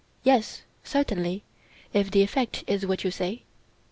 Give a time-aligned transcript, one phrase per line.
[0.23, 1.43] Yes, certainly,
[1.93, 3.43] if the effect is what you say.